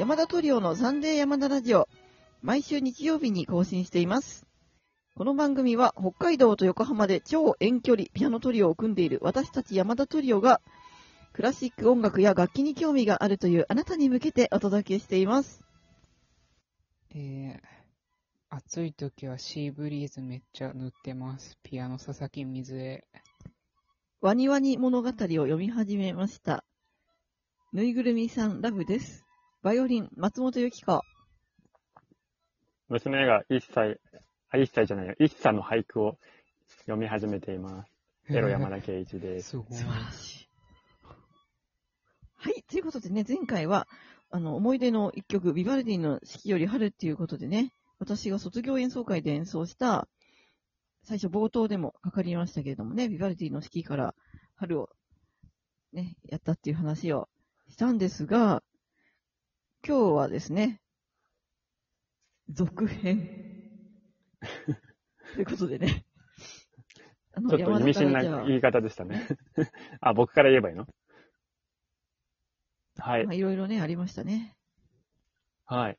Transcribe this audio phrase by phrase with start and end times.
[0.00, 1.86] 山田トリオのサンデー山田ラジオ、
[2.40, 4.46] 毎週日曜日に更新しています。
[5.14, 10.62] この番組は北海道と横浜で超遠距離ピアノトリオを組んでいる私たち山田トリオが、
[11.34, 15.60] クラシック音楽や楽器に興味があるというあなたに向けてお届けしています。
[17.14, 17.58] えー、
[18.48, 21.58] 暑い時はシーブリーズめっちゃ塗ってます。
[21.62, 23.04] ピアノ佐々木水江。
[24.22, 26.64] ワニワニ物語を読み始めました。
[27.74, 29.26] ぬいぐるみさんラブです。
[29.62, 31.02] バイオリン、松本由紀子。
[32.88, 34.00] 娘が一歳、
[34.48, 36.16] あ、一歳じゃないよ、一歳の俳句を
[36.86, 37.92] 読み始めています。
[38.30, 39.50] エロ山田圭一です。
[39.50, 39.74] すごい。
[39.74, 40.48] 素晴らしい。
[42.36, 42.62] はい。
[42.62, 43.86] ということでね、前回は、
[44.30, 50.08] あの、思い出の一曲、ビバルディの四季より春っていうことでね、私が卒業演奏会で演奏した、
[51.02, 54.14] 最初冒頭でもかかりましたけれどもね、ビバルディの四季から
[54.54, 54.88] 春を
[55.92, 57.28] ね、やったっていう話を
[57.68, 58.62] したんですが、
[59.86, 60.78] 今日はですね、
[62.50, 63.28] 続編。
[65.34, 66.04] ということでね。
[67.32, 69.26] あのちょっと意味深な言い方でしたね。
[70.00, 70.86] あ、僕から言えばいいの？
[72.98, 73.34] はいまあ、。
[73.34, 74.54] いろいろね、ありましたね。
[75.64, 75.98] はい。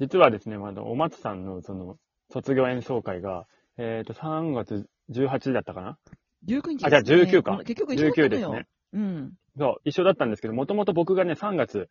[0.00, 1.98] 実はですね、まだお松さんのその
[2.30, 5.98] 卒業演奏会が、えっ、と、3月18だったかな
[6.46, 8.52] ？19日あじゃあ19か結局一緒だったの ?19 ですよ。
[8.54, 8.66] ね。
[8.92, 9.32] うん。
[9.56, 11.88] そう、一緒だったんですけど、もともと僕がね、3月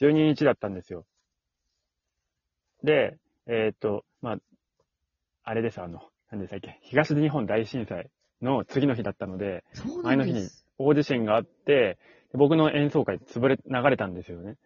[0.00, 1.06] 12日だったんですよ。
[2.82, 4.38] で、えっ、と、まあ、
[5.44, 8.10] あれです、あの、何でしたっけ、東日本大震災
[8.42, 10.48] の次の日だったので、そうな前の日に。
[10.78, 11.98] 大地震があって、
[12.32, 14.56] で僕の演奏会潰れ、流れたんですよね。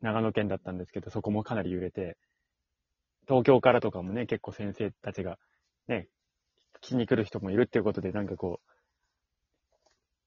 [0.00, 2.16] 長野県だったんですけど、そこもかなり揺れて、
[3.26, 5.38] 東京からとかもね、結構先生たちが、
[5.88, 6.08] ね、
[6.80, 8.60] 聞きに来る人もいるっていうことで、なんかこ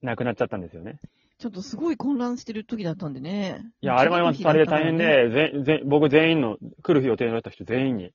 [0.01, 0.99] う、亡くなっちゃったんですよね。
[1.41, 3.65] ちょっとすごい混乱してる時だったんでね。
[3.81, 5.27] いや、あれもあれで大変ね。
[5.27, 8.13] で、ぜぜ僕全員の、来る予定だった人全員に、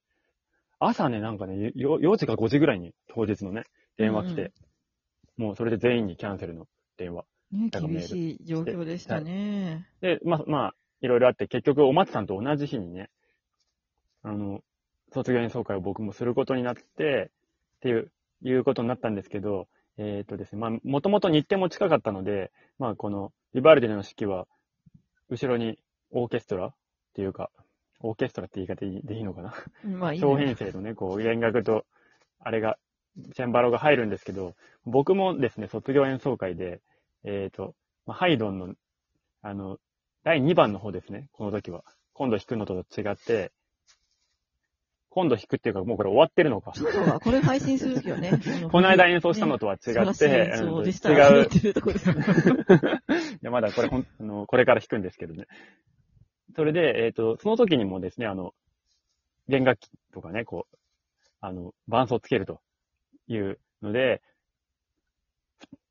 [0.78, 3.64] 朝ね、なんかね、よ4時か5時ぐらいに、当日のね、
[3.96, 4.52] 電話来て、
[5.36, 7.24] もうそれで全員にキャンセルの電話。
[7.50, 9.88] ね厳しい状況でしたね。
[10.00, 13.10] で、まあ、まあ、いろいろあって、結局、お松さんと同じ日にね、
[14.22, 14.62] あの、
[15.12, 17.32] 卒業演奏会を僕もすることになって、
[17.78, 19.66] っていう、いうことになったんですけど、
[19.98, 24.46] えっ、とですね、まあ、もともと日程も近かったので、まあ、この、ビバルディの式は、
[25.30, 25.78] 後ろに
[26.10, 26.74] オーケストラっ
[27.14, 27.50] ていうか、
[28.00, 29.54] オーケストラって言い方でいいのかな？
[29.84, 31.86] まあいいね小編成のね、こう、弦楽と、
[32.40, 32.76] あれが、
[33.34, 36.82] チェンバロが入るんですけど、僕もですね、卒業演奏会で、
[37.24, 37.74] えっ、と、
[38.04, 38.74] まあ、ハイドンの、
[39.42, 39.78] あの、
[40.22, 41.84] 第2番の方ですね、この時は。
[42.12, 43.52] 今度弾くのと違って、
[45.16, 46.72] 今度弾くっていうか、もうこれ終わってるのか。
[46.74, 48.32] そうだ、これ配信する時はね。
[48.70, 51.10] この間演奏したのとは違って、らしいうんそうでした。
[51.10, 51.48] 違う。
[51.48, 51.48] い
[53.40, 55.46] や、まだこれほん、あの、これから弾くんですけどね。
[56.54, 58.52] それで、えっ、と、その時にもですね、あの、
[59.48, 60.76] 弦楽器とかね、こう、
[61.40, 62.60] あの、伴奏つけると
[63.26, 64.35] いうので、ふ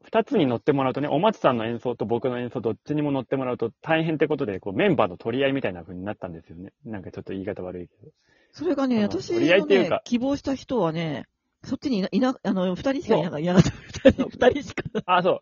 [0.05, 6.73] 二つに乗ってもらうとね、お松さんの演奏と僕の演奏どっちにも乗ってもらうと大変ってことで、こう、メンバーの取り合いみたいな風になったんですよね。
[6.85, 8.11] なんかちょっと言い方悪いけど。
[8.51, 11.25] それがね、あの私取り合いっていうか、希望した人はね、
[11.63, 13.39] そっちにいな、いな、あの、二人しかいなかった。
[13.39, 13.69] いなかった。
[14.11, 14.83] 二人、しか。
[15.07, 15.41] あ、そう。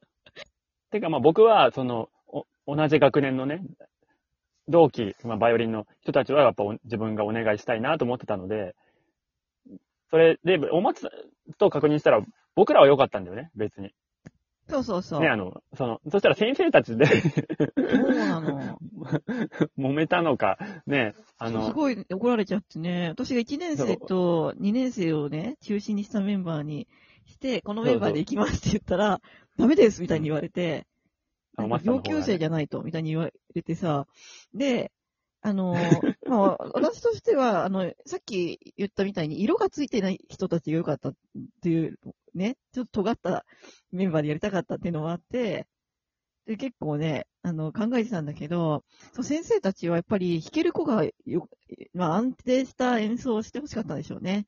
[0.91, 2.09] てか、まあ僕は、その、
[2.65, 3.61] お同じ学年のね、
[4.69, 8.75] 同期、まあバイオリンの人たちはやっぱお自分がお願いしたいなと思ってたので、
[10.09, 11.09] それで、お松
[11.57, 12.21] と確認したら、
[12.55, 13.93] 僕らは良かったんだよね、別に。
[14.69, 15.21] そうそうそう。
[15.21, 17.11] ね、あの、その、そしたら先生たちでそ
[18.07, 18.79] うなの。
[19.77, 20.57] 揉めたのか、
[20.87, 26.87] ね、あそうすの、ごい怒られちゃってね、私が1年生と2年生をね、中心にしたメンバーに
[27.25, 29.21] して、このメンバーで行きますって言ったら、
[29.57, 30.87] ダメですみたいに言われて、
[31.55, 34.07] あなんか上級生じゃないと、みたいに言われてさ、
[34.53, 34.91] で、
[35.41, 41.15] あのー まあ、私としては、あの、さっき言ったみたいに色がついてない人たちが良かったっ
[41.61, 41.99] ていう、
[42.33, 43.45] ね、ちょっと尖った
[43.91, 45.67] メンバーでやりたかったっていうのがあって、
[46.45, 48.83] で、結構ね、あの、考えてたんだけど、
[49.13, 51.49] そう先生たちはやっぱり弾ける子がよ、
[51.93, 54.47] まあ安定した演奏をしてほしかったんでしょうね。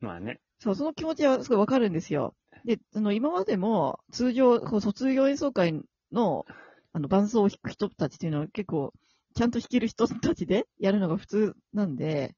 [0.00, 0.40] まあね。
[0.60, 2.34] そう、その気持ちはすごいわかるんですよ。
[2.64, 5.80] で、あの、今までも通常、こう卒業演奏会
[6.12, 6.46] の、
[6.92, 8.92] あの、伴奏を弾く人たちっていうのは結構、
[9.34, 12.34] ちゃんと弾ける人たちでやるのが普通なんで、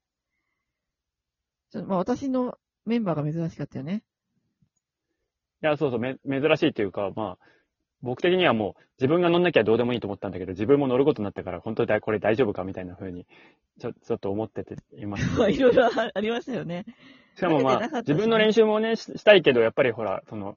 [1.73, 4.03] まあ私のメンバーが珍しかったよね。
[5.63, 7.45] いや、そうそう、め、珍しいっていうか、まあ、
[8.03, 13.27] 僕的にはもう自分が乗んなきゃどうでもいいと思ったんだけど、自分も乗ることになったから、本当にだこれ大丈夫かみたいな風に、
[13.79, 15.39] ちょ、ちょっと思ってています。
[15.39, 16.87] ま あいろいろあありましたよね。
[17.37, 20.57] しかもまあね自分の練習もね、ししたいけど、やっぱりほら、その、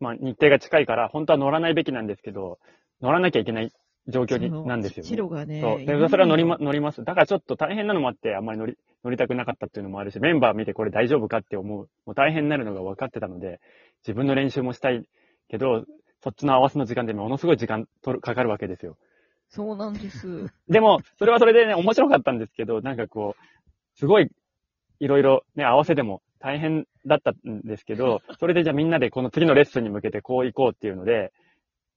[0.00, 2.58] まあ日程が近いから、本当は乗らないべきなんですけど、
[3.02, 3.70] 乗らなきゃいけない
[4.08, 5.08] 状況になんですよ、ね。
[5.08, 5.60] チロがね。
[5.60, 5.84] そう。
[5.84, 7.04] で、それは乗りま、乗ります。
[7.04, 11.88] だからちょっと大変なのもあって、あんまり乗り、乗りたくなかったっていうのもあるし、メンバー見てこれ大丈夫かって思う。
[12.06, 13.60] もう大変になるのが分かってたので、
[14.06, 15.06] 自分の練習もしたい
[15.48, 15.84] けど、
[16.22, 18.96] そっちの合わせの時間でものすごい時間とるかかるわけですよ。
[19.48, 20.46] そうなんです。
[20.68, 24.30] でも、それはそれでね、面白かったんですけど、なんかこう、すごい、
[24.98, 31.32] いろいろね、合わせでも大変だったんですけど、それでじゃあみんなでこの次のレッスンに向けてこう行こうっていうので、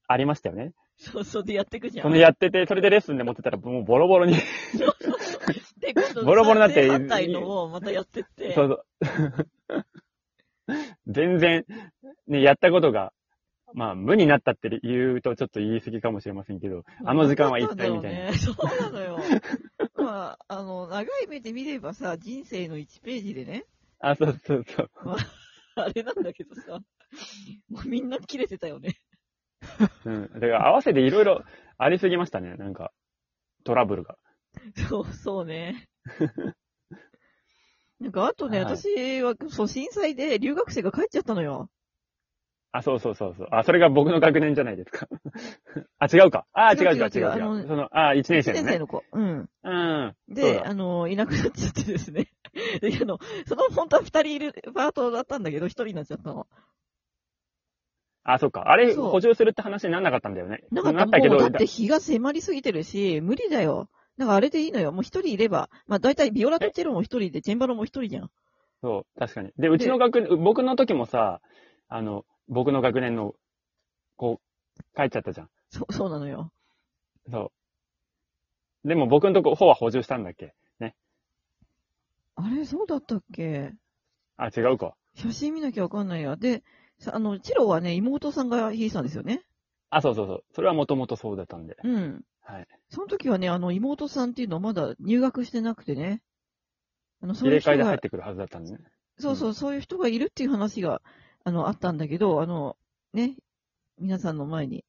[0.07, 0.73] ありましたよね。
[1.00, 2.04] そうそうでやってくじゃん。
[2.04, 8.54] そのやってて、それでレッスンで持ってたらもうボロボロにで、今度、ボロボロになって反対のをまたやってって。
[8.54, 9.86] そうそう。
[11.07, 11.66] 全然、
[12.28, 13.13] ね、やったことが、
[13.74, 18.31] まあ、無になったって言うとちょっと言い過ぎかもしれませんけど、あの時間は一体みたいな。
[18.31, 18.38] な。
[18.38, 19.19] そうなのよ。
[19.95, 23.66] まあ、あの、長い目で見ればさ、人生の1ページでね、
[24.00, 24.90] あ、そうそうそう。
[25.75, 26.80] あれなんだけどさ、
[27.69, 28.99] もうみんな切れてたよね。
[30.06, 30.30] うん。
[30.34, 31.44] だから合わせていろいろ
[31.78, 32.92] ありすぎましたね、なんか、
[33.64, 34.18] トラブルが。
[34.90, 35.88] そう、そうね。
[38.00, 41.70] なんか、あとね、はい私は、そう、震災で留学生が帰っちゃったのよ。
[42.72, 43.48] あ、そうそうそうそう。
[43.52, 45.08] あ、それが僕の学年じゃないですか。
[45.98, 46.46] あ、違うか。
[46.54, 47.31] あ、違う違う違う違う。
[47.31, 48.64] あのその、あ、1年生1のね。
[48.64, 49.04] 年生の子。
[49.12, 49.50] うん。
[49.64, 50.16] うん。
[50.28, 52.28] で、だあの、いなくなっちゃってですね。
[52.81, 53.18] で、あの、
[53.48, 56.48] その、本当は2人いるパートだったんだけど、1人になっちゃったの。
[58.34, 58.70] あ、そっか。
[58.70, 60.64] あれ、そう補充するって話になんなかったんだよね。
[60.72, 63.90] なかったけどだって日が迫りすぎてるし、無理だよ。
[64.18, 64.92] だからあれでいいのよ。
[64.92, 65.70] もう一人いれば。
[65.88, 68.31] まあ大体ビオラとチェロも一人で、チェンバロも一人じゃん。
[68.81, 69.52] そう、確かに。
[69.58, 71.42] で、うちの学年、僕の時もさ、
[71.88, 73.34] あの、僕の学年の
[74.16, 74.40] 子、
[74.96, 75.50] 帰っちゃったじゃん。
[75.72, 76.52] そう、そうなのよ。
[77.31, 77.52] そ
[78.86, 78.88] う。
[78.88, 80.54] でも僕のとこ、方は補充したんだっけ？
[80.80, 80.96] ね。
[82.36, 83.74] あれ、そうだったっけ？
[84.38, 84.96] あ、違うか。
[85.16, 86.36] 写真見なきゃわかんないや。
[86.38, 86.64] で、さ
[87.07, 89.44] あの、チロはね、妹さんが弾いてたんですよね。
[89.90, 90.44] あ、そうそうそう。
[90.54, 91.78] それはもともとそうだったんで。
[91.84, 92.22] うん。
[92.42, 92.68] はい。
[92.90, 96.22] その時はね、あの、妹さんっていうのはまだ入学してなくてね。
[97.22, 98.80] あの、そ入れういう人が替えで入っ、てくるはずだったんでね。
[99.18, 101.01] そうそう、そういう人がいるっていう話が、
[101.44, 102.78] あの、あったんだけど、あの、
[103.13, 103.36] ね、
[103.98, 104.86] 皆さんの前に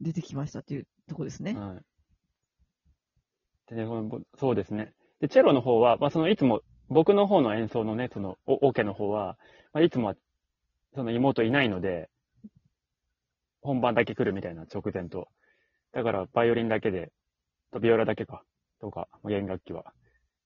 [0.00, 1.54] 出てきましたっていうとこですね。
[1.54, 1.80] はい。
[3.74, 3.86] で
[4.38, 4.92] そうですね。
[5.20, 9.38] で、チェロの方は、まあ、その、いつも、僕の方の演奏のね、その、おオケの方は、
[9.72, 10.14] まあ、いつもは、
[10.94, 12.08] その妹いないので、
[13.62, 15.28] 本番だけ来るみたいな、直前と。
[15.92, 17.12] だから、バイオリンだけで、
[17.72, 18.42] とビオラだけか、
[18.80, 19.92] とか、まあ弦楽器は。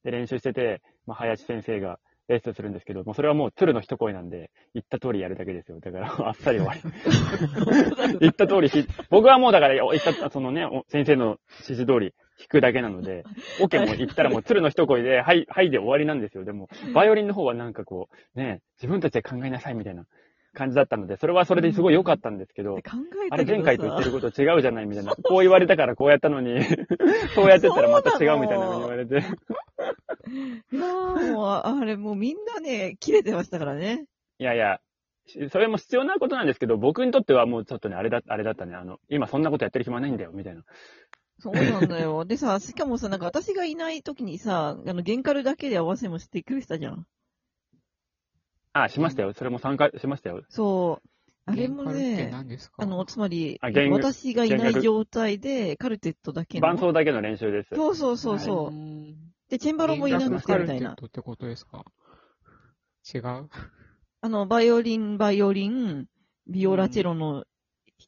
[0.04, 1.98] で、練習してて、まあ、林先生が
[2.28, 5.80] レッスンするんですけど、もうそれはもう鶴の一声なんで、言った通りやるだけですよ。
[5.80, 6.80] だから、 あっさり終わり。
[8.20, 13.24] 言った通りし、僕はもうだから、言った、そのね、お先生の指示通り弾くだけなので、
[13.60, 16.44] オケも言ったらもう鶴の一声で、はい、はいで終わりなんですよ。
[16.44, 20.06] でも、バイオリンの方はなんかこう、ね、自分たちで考えなさいみたいな
[20.54, 22.96] 感じだったので、それはそれですごい良かったんですけどで、考
[23.26, 25.14] えあれ前回と言ってること違うじゃないみたいな。
[25.14, 26.62] こう言われたからこうやったのに、
[27.34, 29.14] そうやってたらまた違うみたいなのに言われて。
[29.14, 34.06] いやーもう、あれもうみんなね、切れてましたからね。
[34.38, 34.80] いやいや、
[35.26, 38.74] しそれも必要なことなんですけど、僕にとってはもうちょっとね、あれだ、あれだったね。
[38.74, 40.62] あの、今そんなことやってる暇ないんだよ、みたいな。
[41.38, 42.24] そうなんだよ。
[42.24, 47.06] でさ、しかもさ、なんか私がいない時にさ、あの、ゲンカルだけで合わせもしてくれてたじゃん。
[48.74, 49.32] あ、しましたよ。
[49.32, 50.42] それも参加しましたよ。
[50.48, 51.08] そう。
[51.46, 52.82] あれもね、何ですか？
[52.82, 56.66] あの、つまり、私がいない状態で、カルテットだけの？
[56.66, 57.68] 伴奏だけの練習です。
[57.74, 58.74] そうそうそうそう。
[58.74, 59.14] ん
[59.48, 60.96] で、チェンバロもいなくてみたいカルテッな。
[60.96, 61.84] トってことですか？
[63.14, 63.48] 違う？
[64.22, 66.06] あの、バイオリン、バイオリン、
[66.48, 67.44] ビオラチェロの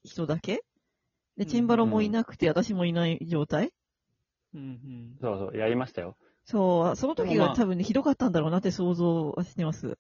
[0.03, 0.65] 人だけ？
[1.37, 3.71] で、チェンバロもいなくて、私もいない状態？
[4.53, 5.17] うんうん。
[5.21, 6.17] そうそう、やりましたよ。
[6.45, 9.99] そう、その時が多分ね、ひどかったんだろうなって想像はしてます。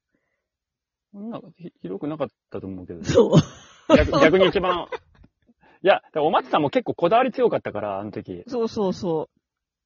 [1.16, 3.02] そんなひひどくなかったと思うけど。
[3.02, 3.96] そう。
[3.96, 4.87] 逆逆に一番、
[5.82, 8.44] いや、だからお松さんも結構こだわり強かったから、あの時。
[8.49, 9.30] そうそうそ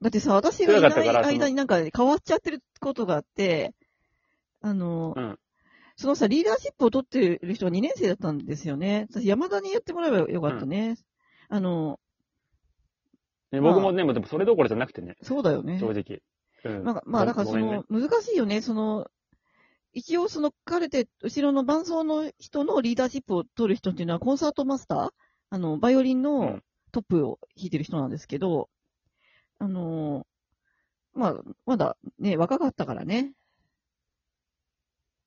[0.01, 0.05] う。
[0.05, 3.75] だってさ、私がいない強かったからその間になんか変わっちゃってることがあって、
[4.61, 5.39] あの、うん
[5.97, 9.07] そのさ、リーダーシップを取ってる人は2年生だったんですよね。
[9.11, 10.97] 私、山田にやってもらえばよかったね。
[11.51, 12.01] あの、
[13.53, 15.79] ね僕もね、もうでもそれどころじゃなくてね、そうだよね。
[15.79, 16.23] 正直。
[16.65, 16.85] うん。
[16.85, 18.63] まあ、まあ、だからそごめんねの、難しいよね。
[18.63, 19.09] その、
[19.93, 25.11] 一応そのカルテ、後ろの伴奏の人のリーダーシップを取る人っていうのはコンサートマスター？
[25.51, 28.69] あの、バイオリンうのんトップを弾いてる人なんですけど、
[29.59, 30.27] あの
[31.13, 31.35] まあ、
[31.67, 33.33] まだね、若かったからね。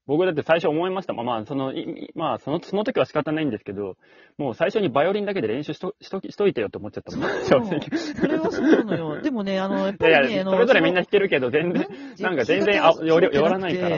[0.06, 1.14] 僕だって最初思いました。
[1.14, 1.74] まあまあ、その、
[2.14, 3.96] まあ、その、その時は仕方ないんですけど、
[4.38, 7.30] もう最初にバイオリンだけで練習しと、しとき、しといてよって思っちゃったもん。
[7.46, 7.98] 正直。
[7.98, 9.20] それはそうなのよ。
[9.24, 11.88] でもね、あの、やっぱりね、あや、の、それぞれみんなそ弾けるけど、全然、の
[12.20, 13.98] なんか全然あ、より、よらないから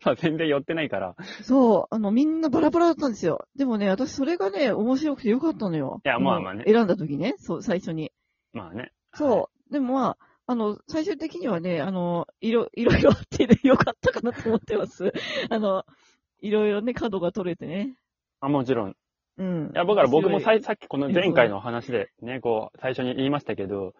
[0.00, 0.10] さ。
[0.10, 1.16] まあ全然寄ってないから。
[1.42, 3.46] そう、あの、みんなバラバラだったんですよ。
[3.56, 6.00] でもね、私それがね、面白くてよかったのよ。
[6.04, 8.12] いやまあまあね選んだ時ね、そう、最初に。
[8.52, 8.92] まあね。
[9.14, 9.72] そう。
[9.72, 10.18] でもまあ、
[10.50, 15.12] あの、最終的にはね、あの、いろ、いろいろあってね、よかったかなと思ってます。
[15.50, 15.84] あの、
[16.40, 17.94] いろいろね、角が取れてね。
[18.40, 18.96] あ、もちろん。
[19.36, 19.70] うん。
[19.74, 23.92] いや、だから僕もささっきこの前回の話でね、こう、最初に言いましたけど、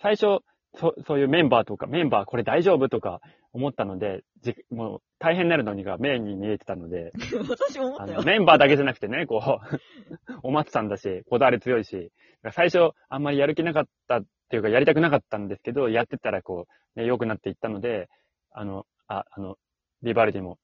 [0.00, 0.40] 最初、
[0.76, 3.20] そそういうメンバーとか、メンバーこれ大丈夫とか
[3.52, 7.12] 思ったので、じもう大変になるのにがメインに見えてたので、
[7.48, 8.22] 私も思ったよ。
[8.22, 12.12] メンバーだけじゃなくてね、こう、 お松さんだし、こだわり強いし、
[12.52, 18.08] 最初あんまりやる気なかったっていうか、やりたくなかったんですけど、やってたらこう、ね、良くなっていったので、
[18.50, 19.56] あの、あ、あの、
[20.02, 20.58] ビバルディも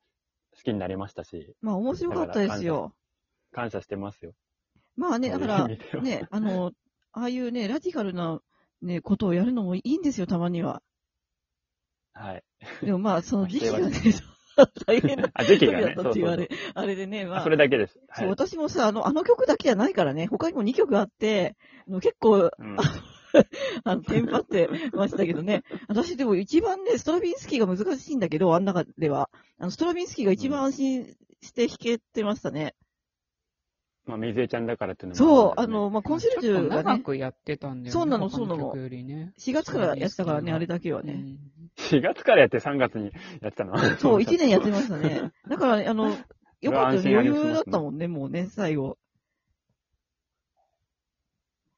[0.55, 2.95] 好きになりましたし、まあ面白かったですよ。
[3.53, 4.33] 感謝してますよ。
[4.97, 6.73] まあね、だからね、あの、
[7.13, 8.41] ああいうね、ラディカルな、
[8.85, 10.83] ね、ことをやるのもいいんですよ、たまには。
[12.13, 12.45] はい。
[12.85, 13.91] でもまあ、その 時期がね、
[14.87, 15.95] 大変なあ、時期だっ。
[15.95, 17.95] たっていうあそうそうれ、あれでね、まああ、それだけです。
[17.95, 18.29] そう、はい。
[18.29, 21.57] 私もさ、あの、あの曲だけじゃないからね、他にも2曲あって、
[21.89, 22.77] あの結構、うん
[23.85, 25.65] あの、テンパってましたけどね。
[25.89, 29.29] 私でも一番ね、ストラビンスキーが難しいんだけど、あん中では。
[29.59, 32.77] あの、ストラビンスキーが一番安心して弾けてましたね。
[34.07, 37.91] まあ、水江ちゃんだからっていうのもそう、あの、まあ、コンシェルジュがね、長くやってたんだよね。
[37.91, 39.33] そうなのそうなの曲よりね。
[39.39, 41.13] 4月からやってたからね、あれだけはね。
[41.15, 41.39] うん
[41.77, 43.77] 4月からやって3月にやってたの？
[43.99, 45.33] そう、1年やってましたね。
[45.49, 46.17] だからね、あの、
[46.61, 48.97] よかった余裕だったもんね、もうね、最後。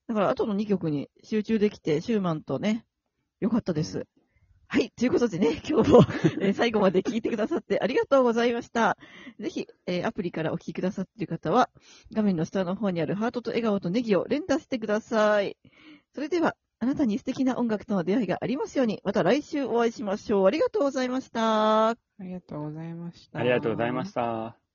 [0.06, 2.84] だから、後の2曲に集中できて、シューマンとね、
[3.40, 4.06] よかったです。
[4.68, 4.90] はい。
[4.90, 6.00] ということでね、 今日も、
[6.40, 8.96] えー最後まで聞いてくださってありがとうございました。
[9.38, 11.70] ぜひ、えーアプリからお聞きくださっている方は、
[12.12, 15.56] 画面の下の方にあるハートと笑顔とネギを連打してください。
[16.14, 20.46] それでは、あなたに素敵な音楽との出会いがありますように、また来週お会いしましょう。
[20.46, 21.90] ありがとうございました。
[21.90, 23.38] ありがとうございました。
[23.38, 24.65] ありがとうございました。